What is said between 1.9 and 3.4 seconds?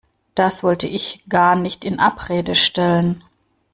Abrede stellen.